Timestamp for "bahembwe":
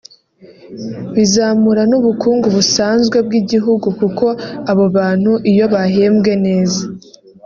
5.73-6.31